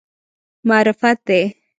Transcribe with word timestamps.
معرفت 0.67 1.17
دی. 1.27 1.41